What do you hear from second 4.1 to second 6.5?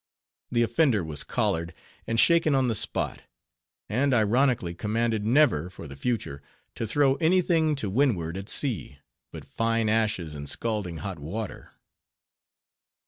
ironically commanded, never, for the future,